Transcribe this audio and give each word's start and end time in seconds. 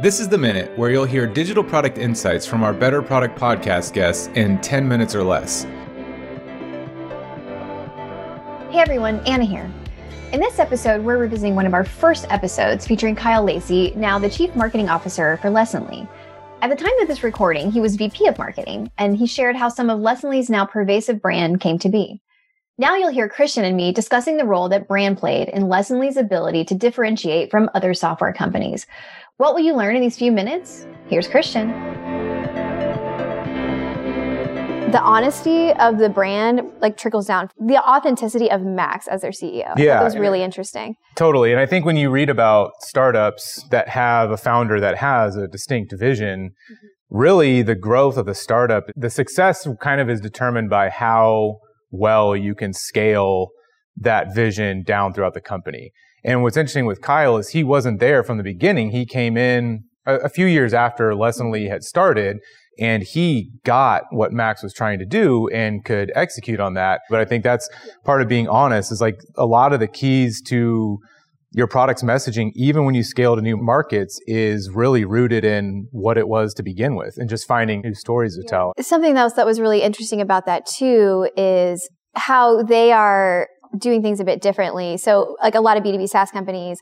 This 0.00 0.18
is 0.18 0.30
the 0.30 0.38
minute 0.38 0.78
where 0.78 0.90
you'll 0.90 1.04
hear 1.04 1.26
digital 1.26 1.62
product 1.62 1.98
insights 1.98 2.46
from 2.46 2.62
our 2.62 2.72
Better 2.72 3.02
Product 3.02 3.38
Podcast 3.38 3.92
guests 3.92 4.28
in 4.28 4.58
10 4.62 4.88
minutes 4.88 5.14
or 5.14 5.22
less. 5.22 5.64
Hey 8.70 8.78
everyone, 8.78 9.20
Anna 9.26 9.44
here. 9.44 9.70
In 10.32 10.40
this 10.40 10.58
episode, 10.58 11.04
we're 11.04 11.18
revisiting 11.18 11.54
one 11.54 11.66
of 11.66 11.74
our 11.74 11.84
first 11.84 12.24
episodes 12.30 12.86
featuring 12.86 13.14
Kyle 13.14 13.44
Lacey, 13.44 13.92
now 13.94 14.18
the 14.18 14.30
Chief 14.30 14.56
Marketing 14.56 14.88
Officer 14.88 15.36
for 15.42 15.50
Lessonly. 15.50 16.08
At 16.62 16.70
the 16.70 16.76
time 16.76 16.98
of 17.02 17.06
this 17.06 17.22
recording, 17.22 17.70
he 17.70 17.82
was 17.82 17.96
VP 17.96 18.26
of 18.26 18.38
Marketing, 18.38 18.90
and 18.96 19.18
he 19.18 19.26
shared 19.26 19.54
how 19.54 19.68
some 19.68 19.90
of 19.90 20.00
Lessonly's 20.00 20.48
now 20.48 20.64
pervasive 20.64 21.20
brand 21.20 21.60
came 21.60 21.78
to 21.78 21.90
be. 21.90 22.22
Now 22.80 22.96
you'll 22.96 23.10
hear 23.10 23.28
Christian 23.28 23.62
and 23.66 23.76
me 23.76 23.92
discussing 23.92 24.38
the 24.38 24.46
role 24.46 24.70
that 24.70 24.88
brand 24.88 25.18
played 25.18 25.50
in 25.50 25.64
Lessonly's 25.64 26.16
ability 26.16 26.64
to 26.64 26.74
differentiate 26.74 27.50
from 27.50 27.68
other 27.74 27.92
software 27.92 28.32
companies. 28.32 28.86
What 29.36 29.52
will 29.52 29.60
you 29.60 29.76
learn 29.76 29.96
in 29.96 30.00
these 30.00 30.16
few 30.16 30.32
minutes? 30.32 30.86
Here's 31.06 31.28
Christian. 31.28 31.68
The 34.92 35.00
honesty 35.02 35.72
of 35.74 35.98
the 35.98 36.08
brand 36.08 36.62
like 36.80 36.96
trickles 36.96 37.26
down. 37.26 37.50
The 37.58 37.76
authenticity 37.86 38.50
of 38.50 38.62
Max 38.62 39.08
as 39.08 39.20
their 39.20 39.30
CEO. 39.30 39.74
Yeah. 39.76 40.02
was 40.02 40.16
really 40.16 40.42
interesting. 40.42 40.96
Totally. 41.16 41.52
And 41.52 41.60
I 41.60 41.66
think 41.66 41.84
when 41.84 41.96
you 41.96 42.08
read 42.08 42.30
about 42.30 42.72
startups 42.80 43.62
that 43.70 43.90
have 43.90 44.30
a 44.30 44.38
founder 44.38 44.80
that 44.80 44.96
has 44.96 45.36
a 45.36 45.46
distinct 45.46 45.92
vision, 45.98 46.52
mm-hmm. 46.72 46.86
really 47.10 47.60
the 47.60 47.74
growth 47.74 48.16
of 48.16 48.24
the 48.24 48.34
startup, 48.34 48.84
the 48.96 49.10
success 49.10 49.68
kind 49.82 50.00
of 50.00 50.08
is 50.08 50.22
determined 50.22 50.70
by 50.70 50.88
how 50.88 51.58
well 51.90 52.36
you 52.36 52.54
can 52.54 52.72
scale 52.72 53.48
that 53.96 54.34
vision 54.34 54.82
down 54.82 55.12
throughout 55.12 55.34
the 55.34 55.40
company. 55.40 55.92
And 56.24 56.42
what's 56.42 56.56
interesting 56.56 56.86
with 56.86 57.00
Kyle 57.00 57.36
is 57.36 57.50
he 57.50 57.64
wasn't 57.64 58.00
there 58.00 58.22
from 58.22 58.36
the 58.36 58.44
beginning. 58.44 58.90
He 58.90 59.06
came 59.06 59.36
in 59.36 59.84
a, 60.06 60.16
a 60.16 60.28
few 60.28 60.46
years 60.46 60.74
after 60.74 61.12
Lessonly 61.12 61.68
had 61.68 61.82
started 61.82 62.38
and 62.78 63.02
he 63.02 63.50
got 63.64 64.04
what 64.10 64.32
Max 64.32 64.62
was 64.62 64.72
trying 64.72 64.98
to 64.98 65.04
do 65.04 65.48
and 65.48 65.84
could 65.84 66.10
execute 66.14 66.60
on 66.60 66.74
that. 66.74 67.00
But 67.10 67.20
I 67.20 67.24
think 67.24 67.44
that's 67.44 67.68
part 68.04 68.22
of 68.22 68.28
being 68.28 68.48
honest 68.48 68.90
is 68.90 69.00
like 69.00 69.18
a 69.36 69.46
lot 69.46 69.72
of 69.72 69.80
the 69.80 69.88
keys 69.88 70.40
to 70.48 70.98
your 71.52 71.66
product's 71.66 72.02
messaging, 72.02 72.52
even 72.54 72.84
when 72.84 72.94
you 72.94 73.02
scale 73.02 73.36
to 73.36 73.42
new 73.42 73.56
markets, 73.56 74.20
is 74.26 74.70
really 74.70 75.04
rooted 75.04 75.44
in 75.44 75.88
what 75.90 76.16
it 76.16 76.28
was 76.28 76.54
to 76.54 76.62
begin 76.62 76.94
with 76.94 77.16
and 77.16 77.28
just 77.28 77.46
finding 77.46 77.80
new 77.82 77.94
stories 77.94 78.36
to 78.36 78.42
tell. 78.42 78.72
Something 78.80 79.16
else 79.16 79.32
that 79.34 79.46
was 79.46 79.60
really 79.60 79.82
interesting 79.82 80.20
about 80.20 80.46
that 80.46 80.66
too 80.66 81.28
is 81.36 81.88
how 82.14 82.62
they 82.62 82.92
are 82.92 83.48
doing 83.78 84.02
things 84.02 84.20
a 84.20 84.24
bit 84.24 84.40
differently. 84.40 84.96
So 84.96 85.36
like 85.42 85.54
a 85.54 85.60
lot 85.60 85.76
of 85.76 85.82
B2B 85.82 86.08
SaaS 86.08 86.30
companies, 86.30 86.80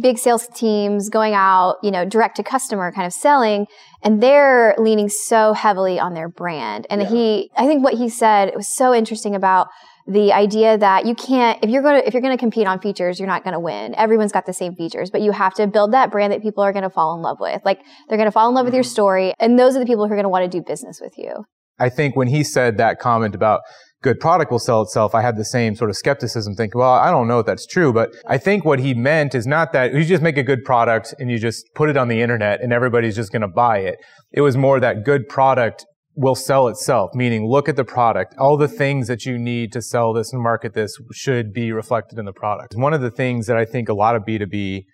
big 0.00 0.18
sales 0.18 0.46
teams 0.54 1.08
going 1.08 1.34
out, 1.34 1.76
you 1.82 1.90
know, 1.90 2.04
direct 2.04 2.36
to 2.36 2.42
customer 2.42 2.92
kind 2.92 3.06
of 3.06 3.12
selling, 3.12 3.66
and 4.02 4.22
they're 4.22 4.74
leaning 4.78 5.08
so 5.08 5.52
heavily 5.52 5.98
on 5.98 6.14
their 6.14 6.28
brand. 6.28 6.86
And 6.90 7.02
yeah. 7.02 7.08
he, 7.08 7.50
I 7.56 7.66
think 7.66 7.82
what 7.82 7.94
he 7.94 8.08
said 8.08 8.52
was 8.54 8.74
so 8.74 8.94
interesting 8.94 9.34
about 9.34 9.68
the 10.06 10.32
idea 10.32 10.78
that 10.78 11.04
you 11.04 11.14
can't, 11.14 11.62
if 11.62 11.68
you're 11.68 11.82
going 11.82 12.00
to, 12.00 12.06
if 12.06 12.14
you're 12.14 12.22
going 12.22 12.34
to 12.34 12.40
compete 12.40 12.66
on 12.66 12.80
features, 12.80 13.20
you're 13.20 13.28
not 13.28 13.44
going 13.44 13.52
to 13.52 13.60
win. 13.60 13.94
Everyone's 13.94 14.32
got 14.32 14.46
the 14.46 14.54
same 14.54 14.74
features, 14.74 15.10
but 15.10 15.20
you 15.20 15.32
have 15.32 15.52
to 15.54 15.66
build 15.66 15.92
that 15.92 16.10
brand 16.10 16.32
that 16.32 16.40
people 16.40 16.64
are 16.64 16.72
going 16.72 16.84
to 16.84 16.90
fall 16.90 17.14
in 17.14 17.20
love 17.20 17.38
with. 17.40 17.60
Like 17.64 17.80
they're 18.08 18.16
going 18.16 18.28
to 18.28 18.32
fall 18.32 18.48
in 18.48 18.54
love 18.54 18.62
mm-hmm. 18.62 18.68
with 18.68 18.74
your 18.74 18.84
mm-hmm. 18.84 18.90
story. 18.90 19.34
And 19.38 19.58
those 19.58 19.76
are 19.76 19.80
the 19.80 19.86
people 19.86 20.06
who 20.06 20.12
are 20.12 20.16
going 20.16 20.24
to 20.24 20.30
want 20.30 20.50
to 20.50 20.58
do 20.58 20.64
business 20.64 20.98
with 21.00 21.18
you. 21.18 21.44
I 21.78 21.90
think 21.90 22.16
when 22.16 22.28
he 22.28 22.42
said 22.42 22.78
that 22.78 22.98
comment 22.98 23.34
about 23.34 23.60
good 24.02 24.20
product 24.20 24.50
will 24.50 24.58
sell 24.58 24.82
itself, 24.82 25.14
I 25.14 25.22
had 25.22 25.36
the 25.36 25.44
same 25.44 25.74
sort 25.74 25.90
of 25.90 25.96
skepticism 25.96 26.54
thinking, 26.54 26.78
well, 26.78 26.92
I 26.92 27.10
don't 27.10 27.26
know 27.26 27.40
if 27.40 27.46
that's 27.46 27.66
true, 27.66 27.92
but 27.92 28.10
I 28.26 28.38
think 28.38 28.64
what 28.64 28.78
he 28.78 28.94
meant 28.94 29.34
is 29.34 29.46
not 29.46 29.72
that 29.72 29.92
you 29.92 30.04
just 30.04 30.22
make 30.22 30.36
a 30.36 30.42
good 30.42 30.64
product 30.64 31.14
and 31.18 31.30
you 31.30 31.38
just 31.38 31.68
put 31.74 31.90
it 31.90 31.96
on 31.96 32.08
the 32.08 32.20
internet 32.20 32.60
and 32.60 32.72
everybody's 32.72 33.16
just 33.16 33.32
going 33.32 33.42
to 33.42 33.48
buy 33.48 33.78
it. 33.78 33.96
It 34.32 34.42
was 34.42 34.56
more 34.56 34.78
that 34.80 35.04
good 35.04 35.28
product 35.28 35.84
will 36.14 36.34
sell 36.34 36.68
itself, 36.68 37.10
meaning 37.14 37.46
look 37.46 37.68
at 37.68 37.76
the 37.76 37.84
product. 37.84 38.34
All 38.38 38.56
the 38.56 38.68
things 38.68 39.06
that 39.06 39.24
you 39.24 39.38
need 39.38 39.72
to 39.72 39.82
sell 39.82 40.12
this 40.12 40.32
and 40.32 40.42
market 40.42 40.74
this 40.74 40.96
should 41.12 41.52
be 41.52 41.72
reflected 41.72 42.18
in 42.18 42.24
the 42.24 42.32
product. 42.32 42.74
One 42.76 42.92
of 42.92 43.00
the 43.00 43.10
things 43.10 43.46
that 43.46 43.56
I 43.56 43.64
think 43.64 43.88
a 43.88 43.94
lot 43.94 44.16
of 44.16 44.22
B2B 44.22 44.84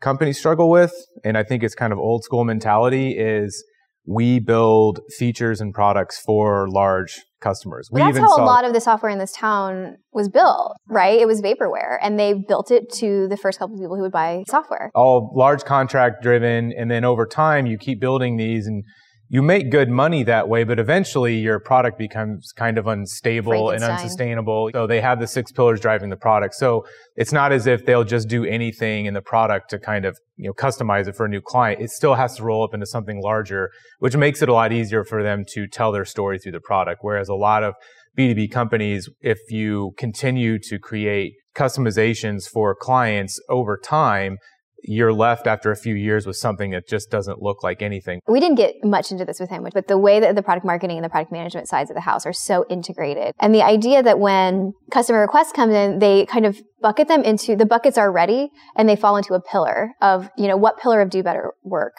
companies 0.00 0.38
struggle 0.38 0.70
with, 0.70 0.92
and 1.24 1.38
I 1.38 1.44
think 1.44 1.62
it's 1.62 1.74
kind 1.74 1.92
of 1.92 1.98
old 1.98 2.24
school 2.24 2.44
mentality 2.44 3.16
is 3.18 3.64
we 4.06 4.38
build 4.38 5.00
features 5.18 5.60
and 5.60 5.74
products 5.74 6.20
for 6.24 6.68
large 6.68 7.22
customers. 7.46 7.88
We 7.92 8.00
that's 8.00 8.18
how 8.18 8.36
a 8.36 8.44
lot 8.44 8.64
of 8.64 8.72
the 8.72 8.80
software 8.80 9.10
in 9.10 9.18
this 9.18 9.32
town 9.32 9.98
was 10.12 10.28
built, 10.28 10.76
right? 10.88 11.20
It 11.20 11.26
was 11.26 11.40
vaporware 11.40 11.98
and 12.02 12.18
they 12.18 12.34
built 12.34 12.70
it 12.70 12.90
to 12.94 13.28
the 13.28 13.36
first 13.36 13.58
couple 13.58 13.76
of 13.76 13.80
people 13.80 13.96
who 13.96 14.02
would 14.02 14.12
buy 14.12 14.42
software. 14.48 14.90
All 14.94 15.32
large 15.36 15.64
contract 15.64 16.22
driven. 16.22 16.72
And 16.76 16.90
then 16.90 17.04
over 17.04 17.24
time, 17.26 17.66
you 17.66 17.78
keep 17.78 18.00
building 18.00 18.36
these 18.36 18.66
and 18.66 18.82
you 19.28 19.42
make 19.42 19.70
good 19.70 19.88
money 19.88 20.22
that 20.22 20.48
way, 20.48 20.62
but 20.62 20.78
eventually 20.78 21.36
your 21.36 21.58
product 21.58 21.98
becomes 21.98 22.52
kind 22.52 22.78
of 22.78 22.86
unstable 22.86 23.70
and 23.70 23.82
unsustainable. 23.82 24.70
So 24.72 24.86
they 24.86 25.00
have 25.00 25.18
the 25.18 25.26
six 25.26 25.50
pillars 25.50 25.80
driving 25.80 26.10
the 26.10 26.16
product. 26.16 26.54
So 26.54 26.86
it's 27.16 27.32
not 27.32 27.52
as 27.52 27.66
if 27.66 27.84
they'll 27.84 28.04
just 28.04 28.28
do 28.28 28.44
anything 28.44 29.06
in 29.06 29.14
the 29.14 29.20
product 29.20 29.70
to 29.70 29.78
kind 29.80 30.04
of, 30.04 30.16
you 30.36 30.46
know, 30.46 30.52
customize 30.52 31.08
it 31.08 31.16
for 31.16 31.26
a 31.26 31.28
new 31.28 31.40
client. 31.40 31.80
It 31.82 31.90
still 31.90 32.14
has 32.14 32.36
to 32.36 32.44
roll 32.44 32.62
up 32.62 32.72
into 32.72 32.86
something 32.86 33.20
larger, 33.20 33.70
which 33.98 34.16
makes 34.16 34.42
it 34.42 34.48
a 34.48 34.52
lot 34.52 34.72
easier 34.72 35.04
for 35.04 35.22
them 35.22 35.44
to 35.54 35.66
tell 35.66 35.90
their 35.90 36.04
story 36.04 36.38
through 36.38 36.52
the 36.52 36.60
product. 36.60 37.00
Whereas 37.02 37.28
a 37.28 37.34
lot 37.34 37.64
of 37.64 37.74
B2B 38.16 38.50
companies, 38.52 39.08
if 39.20 39.38
you 39.50 39.92
continue 39.98 40.58
to 40.60 40.78
create 40.78 41.34
customizations 41.54 42.48
for 42.48 42.74
clients 42.74 43.40
over 43.48 43.76
time, 43.76 44.38
you're 44.86 45.12
left 45.12 45.46
after 45.46 45.70
a 45.70 45.76
few 45.76 45.94
years 45.94 46.26
with 46.26 46.36
something 46.36 46.70
that 46.70 46.86
just 46.86 47.10
doesn't 47.10 47.42
look 47.42 47.62
like 47.62 47.82
anything. 47.82 48.20
We 48.28 48.40
didn't 48.40 48.56
get 48.56 48.76
much 48.84 49.10
into 49.10 49.24
this 49.24 49.40
with 49.40 49.50
him, 49.50 49.66
but 49.72 49.88
the 49.88 49.98
way 49.98 50.20
that 50.20 50.34
the 50.34 50.42
product 50.42 50.64
marketing 50.64 50.96
and 50.96 51.04
the 51.04 51.08
product 51.08 51.32
management 51.32 51.68
sides 51.68 51.90
of 51.90 51.94
the 51.94 52.00
house 52.00 52.26
are 52.26 52.32
so 52.32 52.64
integrated. 52.70 53.34
And 53.40 53.54
the 53.54 53.62
idea 53.62 54.02
that 54.02 54.18
when 54.18 54.72
customer 54.90 55.20
requests 55.20 55.52
come 55.52 55.70
in, 55.70 55.98
they 55.98 56.26
kind 56.26 56.46
of 56.46 56.60
bucket 56.80 57.08
them 57.08 57.22
into 57.22 57.56
the 57.56 57.66
buckets 57.66 57.98
are 57.98 58.12
ready 58.12 58.50
and 58.76 58.88
they 58.88 58.96
fall 58.96 59.16
into 59.16 59.34
a 59.34 59.40
pillar 59.40 59.92
of, 60.00 60.30
you 60.36 60.46
know, 60.46 60.56
what 60.56 60.78
pillar 60.78 61.00
of 61.00 61.10
do 61.10 61.22
better 61.22 61.52
work 61.62 61.94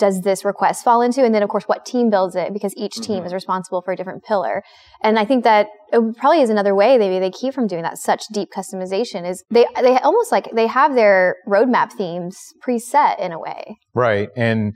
does 0.00 0.22
this 0.22 0.44
request 0.44 0.82
fall 0.82 1.02
into? 1.02 1.22
And 1.22 1.32
then, 1.32 1.44
of 1.44 1.48
course, 1.48 1.64
what 1.64 1.86
team 1.86 2.10
builds 2.10 2.34
it 2.34 2.52
because 2.52 2.74
each 2.76 2.94
team 2.94 3.18
mm-hmm. 3.18 3.26
is 3.26 3.32
responsible 3.32 3.82
for 3.82 3.92
a 3.92 3.96
different 3.96 4.24
pillar. 4.24 4.62
And 5.02 5.18
I 5.18 5.24
think 5.24 5.44
that 5.44 5.68
it 5.92 6.16
probably 6.16 6.40
is 6.40 6.50
another 6.50 6.74
way 6.74 6.98
maybe 6.98 7.20
they 7.20 7.30
keep 7.30 7.54
from 7.54 7.68
doing 7.68 7.82
that 7.82 7.98
such 7.98 8.24
deep 8.32 8.48
customization 8.56 9.28
is 9.28 9.44
they, 9.50 9.66
they 9.80 9.96
almost 9.98 10.32
like 10.32 10.50
they 10.52 10.66
have 10.66 10.94
their 10.94 11.36
roadmap 11.46 11.92
themes 11.92 12.36
preset 12.66 13.20
in 13.20 13.30
a 13.30 13.38
way. 13.38 13.76
Right. 13.94 14.30
And 14.36 14.74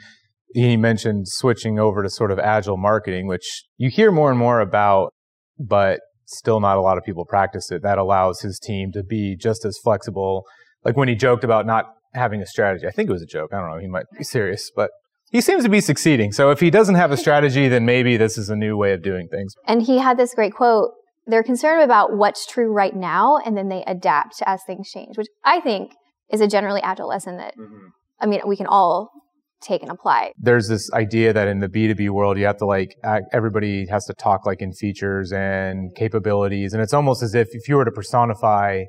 he 0.53 0.77
mentioned 0.77 1.27
switching 1.27 1.81
over 1.81 2.03
to 2.03 2.11
sort 2.11 2.31
of 2.31 2.39
agile 2.39 2.77
marketing, 2.77 3.27
which 3.27 3.65
you 3.77 3.91
hear 3.91 4.13
more 4.13 4.31
and 4.31 4.39
more 4.39 4.61
about, 4.61 5.13
but 5.59 6.01
still 6.27 6.61
not 6.61 6.77
a 6.77 6.81
lot 6.81 6.99
of 6.99 7.05
people 7.05 7.25
practice 7.25 7.71
it. 7.73 7.83
That 7.83 7.99
allows 7.99 8.41
his 8.41 8.59
team 8.59 8.93
to 8.93 9.03
be 9.03 9.37
just 9.37 9.65
as 9.65 9.79
flexible. 9.83 10.45
Like 10.85 10.97
when 10.97 11.09
he 11.09 11.15
joked 11.15 11.45
about 11.45 11.67
not 11.67 11.87
having 12.13 12.41
a 12.41 12.47
strategy, 12.47 12.87
I 12.87 12.91
think 12.91 13.09
it 13.09 13.13
was 13.13 13.23
a 13.23 13.27
joke. 13.27 13.51
I 13.53 13.61
don't 13.61 13.71
know. 13.71 13.79
He 13.79 13.89
might 13.89 14.05
be 14.17 14.23
serious, 14.23 14.71
but 14.75 14.91
he 15.35 15.41
seems 15.41 15.65
to 15.65 15.69
be 15.69 15.81
succeeding. 15.81 16.31
So 16.31 16.51
if 16.51 16.61
he 16.61 16.71
doesn't 16.71 16.95
have 16.95 17.11
a 17.11 17.17
strategy, 17.25 17.67
then 17.67 17.85
maybe 17.85 18.17
this 18.17 18.39
is 18.39 18.51
a 18.51 18.57
new 18.57 18.77
way 18.77 18.93
of 18.93 19.03
doing 19.03 19.27
things. 19.27 19.53
And 19.67 19.83
he 19.83 19.99
had 19.99 20.17
this 20.17 20.33
great 20.33 20.55
quote. 20.55 20.93
They're 21.27 21.43
concerned 21.43 21.83
about 21.83 22.17
what's 22.17 22.47
true 22.47 22.73
right 22.73 22.95
now, 22.95 23.39
and 23.45 23.57
then 23.57 23.69
they 23.69 23.83
adapt 23.87 24.37
as 24.47 24.63
things 24.65 24.89
change, 24.89 25.19
which 25.19 25.27
I 25.45 25.61
think 25.61 25.91
is 26.31 26.41
a 26.41 26.47
generally 26.47 26.83
agile 26.83 27.09
lesson 27.09 27.37
that, 27.39 27.55
mm-hmm. 27.59 27.89
I 28.21 28.27
mean, 28.27 28.43
we 28.47 28.57
can 28.57 28.69
all 28.69 29.11
take 29.61 29.83
and 29.83 29.91
apply. 29.91 30.33
There's 30.39 30.69
this 30.69 30.89
idea 30.93 31.33
that 31.33 31.49
in 31.49 31.59
the 31.59 31.69
B2B 31.69 32.11
world, 32.11 32.39
you 32.39 32.45
have 32.45 32.59
to 32.59 32.67
like, 32.67 32.95
act, 33.03 33.25
everybody 33.33 33.87
has 33.89 34.05
to 34.05 34.15
talk 34.15 34.47
like 34.47 34.61
in 34.61 34.73
features 34.73 35.33
and 35.33 35.93
capabilities. 35.97 36.75
And 36.75 36.83
it's 36.83 36.95
almost 36.95 37.25
as 37.25 37.35
if 37.35 37.49
if 37.53 37.69
you 37.69 37.77
were 37.77 37.85
to 37.85 37.91
personify 37.91 38.85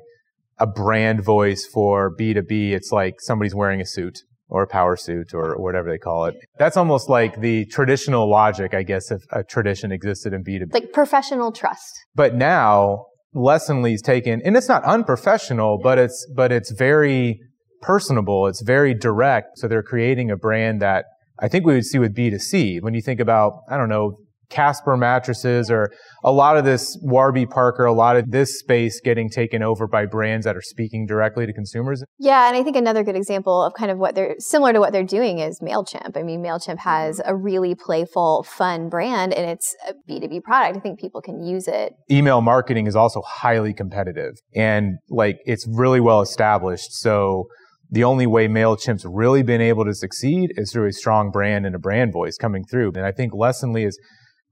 a 0.58 0.66
brand 0.66 1.24
voice 1.24 1.66
for 1.66 2.14
B2B, 2.14 2.70
it's 2.72 2.92
like 2.92 3.14
somebody's 3.20 3.54
wearing 3.54 3.80
a 3.80 3.86
suit 3.86 4.20
or 4.48 4.62
a 4.62 4.66
power 4.66 4.96
suit 4.96 5.34
or 5.34 5.56
whatever 5.60 5.90
they 5.90 5.98
call 5.98 6.26
it. 6.26 6.36
That's 6.58 6.76
almost 6.76 7.08
like 7.08 7.40
the 7.40 7.66
traditional 7.66 8.30
logic, 8.30 8.74
I 8.74 8.82
guess, 8.82 9.10
if 9.10 9.22
a 9.32 9.42
tradition 9.42 9.92
existed 9.92 10.32
in 10.32 10.44
B2B. 10.44 10.72
Like 10.72 10.92
professional 10.92 11.52
trust. 11.52 11.98
But 12.14 12.34
now 12.34 13.06
Lessonly's 13.34 14.02
taken, 14.02 14.40
and 14.44 14.56
it's 14.56 14.68
not 14.68 14.84
unprofessional, 14.84 15.78
but 15.82 15.98
it's, 15.98 16.26
but 16.34 16.52
it's 16.52 16.70
very 16.70 17.40
personable. 17.82 18.46
It's 18.46 18.62
very 18.62 18.94
direct. 18.94 19.58
So 19.58 19.68
they're 19.68 19.82
creating 19.82 20.30
a 20.30 20.36
brand 20.36 20.80
that 20.80 21.06
I 21.40 21.48
think 21.48 21.66
we 21.66 21.74
would 21.74 21.84
see 21.84 21.98
with 21.98 22.14
B2C. 22.14 22.80
When 22.82 22.94
you 22.94 23.02
think 23.02 23.20
about, 23.20 23.60
I 23.68 23.76
don't 23.76 23.88
know, 23.88 24.18
Casper 24.48 24.96
mattresses 24.96 25.70
or 25.70 25.90
a 26.24 26.32
lot 26.32 26.56
of 26.56 26.64
this 26.64 26.98
Warby 27.02 27.46
Parker, 27.46 27.84
a 27.84 27.92
lot 27.92 28.16
of 28.16 28.30
this 28.30 28.58
space 28.58 29.00
getting 29.00 29.28
taken 29.28 29.62
over 29.62 29.86
by 29.86 30.06
brands 30.06 30.44
that 30.44 30.56
are 30.56 30.62
speaking 30.62 31.06
directly 31.06 31.46
to 31.46 31.52
consumers. 31.52 32.04
Yeah, 32.18 32.48
and 32.48 32.56
I 32.56 32.62
think 32.62 32.76
another 32.76 33.02
good 33.02 33.16
example 33.16 33.62
of 33.62 33.74
kind 33.74 33.90
of 33.90 33.98
what 33.98 34.14
they're 34.14 34.34
similar 34.38 34.72
to 34.72 34.80
what 34.80 34.92
they're 34.92 35.04
doing 35.04 35.38
is 35.38 35.60
MailChimp. 35.60 36.16
I 36.16 36.22
mean, 36.22 36.42
MailChimp 36.42 36.78
has 36.78 37.18
mm-hmm. 37.18 37.30
a 37.30 37.36
really 37.36 37.74
playful, 37.74 38.44
fun 38.44 38.88
brand 38.88 39.32
and 39.32 39.48
it's 39.50 39.74
a 39.88 39.94
B2B 40.10 40.42
product. 40.42 40.76
I 40.76 40.80
think 40.80 41.00
people 41.00 41.20
can 41.20 41.42
use 41.42 41.68
it. 41.68 41.94
Email 42.10 42.40
marketing 42.40 42.86
is 42.86 42.96
also 42.96 43.22
highly 43.22 43.72
competitive 43.72 44.34
and 44.54 44.98
like 45.08 45.38
it's 45.44 45.66
really 45.68 46.00
well 46.00 46.20
established. 46.20 46.92
So 46.92 47.48
the 47.90 48.04
only 48.04 48.26
way 48.26 48.48
MailChimp's 48.48 49.04
really 49.04 49.42
been 49.42 49.60
able 49.60 49.84
to 49.84 49.94
succeed 49.94 50.50
is 50.56 50.72
through 50.72 50.88
a 50.88 50.92
strong 50.92 51.30
brand 51.30 51.66
and 51.66 51.74
a 51.74 51.78
brand 51.78 52.12
voice 52.12 52.36
coming 52.36 52.64
through. 52.64 52.92
And 52.96 53.06
I 53.06 53.12
think 53.12 53.32
Lessonly 53.32 53.86
is 53.86 53.98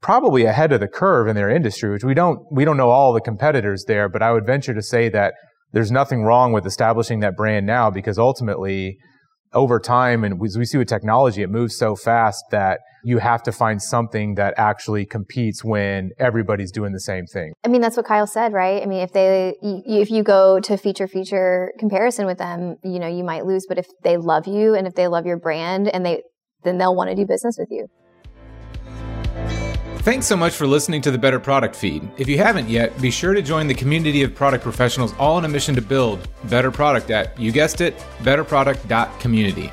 probably 0.04 0.44
ahead 0.44 0.70
of 0.70 0.80
the 0.80 0.86
curve 0.86 1.26
in 1.26 1.34
their 1.34 1.48
industry, 1.48 1.90
which 1.90 2.04
we 2.04 2.12
don't, 2.12 2.38
we 2.52 2.62
don't 2.62 2.76
know 2.76 2.90
all 2.90 3.14
the 3.14 3.22
competitors 3.22 3.86
there, 3.88 4.06
but 4.06 4.20
I 4.20 4.32
would 4.32 4.44
venture 4.44 4.74
to 4.74 4.82
say 4.82 5.08
that 5.08 5.32
there's 5.72 5.90
nothing 5.90 6.24
wrong 6.24 6.52
with 6.52 6.66
establishing 6.66 7.20
that 7.20 7.34
brand 7.36 7.64
now 7.64 7.90
because 7.90 8.18
ultimately 8.18 8.98
over 9.54 9.80
time 9.80 10.22
and 10.22 10.38
as 10.44 10.58
we 10.58 10.66
see 10.66 10.76
with 10.76 10.88
technology, 10.88 11.40
it 11.40 11.48
moves 11.48 11.78
so 11.78 11.96
fast 11.96 12.44
that 12.50 12.80
you 13.02 13.16
have 13.16 13.42
to 13.44 13.52
find 13.52 13.80
something 13.80 14.34
that 14.34 14.52
actually 14.58 15.06
competes 15.06 15.64
when 15.64 16.10
everybody's 16.18 16.70
doing 16.70 16.92
the 16.92 17.00
same 17.00 17.24
thing. 17.24 17.54
I 17.64 17.68
mean, 17.68 17.80
that's 17.80 17.96
what 17.96 18.04
Kyle 18.04 18.26
said, 18.26 18.52
right? 18.52 18.82
I 18.82 18.86
mean, 18.86 19.00
if 19.00 19.12
they, 19.12 19.54
if 19.62 20.10
you 20.10 20.22
go 20.22 20.60
to 20.60 20.76
feature 20.76 21.08
feature 21.08 21.72
comparison 21.78 22.26
with 22.26 22.36
them, 22.36 22.76
you 22.84 22.98
know, 22.98 23.08
you 23.08 23.24
might 23.24 23.46
lose, 23.46 23.64
but 23.66 23.78
if 23.78 23.86
they 24.02 24.18
love 24.18 24.46
you 24.46 24.74
and 24.74 24.86
if 24.86 24.94
they 24.96 25.08
love 25.08 25.24
your 25.24 25.38
brand 25.38 25.88
and 25.88 26.04
they, 26.04 26.22
then 26.62 26.76
they'll 26.76 26.94
want 26.94 27.08
to 27.08 27.16
do 27.16 27.24
business 27.24 27.56
with 27.58 27.68
you. 27.70 27.86
Thanks 30.04 30.26
so 30.26 30.36
much 30.36 30.52
for 30.52 30.66
listening 30.66 31.00
to 31.00 31.10
the 31.10 31.16
Better 31.16 31.40
Product 31.40 31.74
feed. 31.74 32.06
If 32.18 32.28
you 32.28 32.36
haven't 32.36 32.68
yet, 32.68 33.00
be 33.00 33.10
sure 33.10 33.32
to 33.32 33.40
join 33.40 33.66
the 33.66 33.74
community 33.74 34.22
of 34.22 34.34
product 34.34 34.62
professionals 34.62 35.14
all 35.18 35.36
on 35.36 35.46
a 35.46 35.48
mission 35.48 35.74
to 35.76 35.80
build 35.80 36.28
better 36.44 36.70
product 36.70 37.10
at, 37.10 37.40
you 37.40 37.50
guessed 37.50 37.80
it, 37.80 37.96
betterproduct.community. 38.20 39.70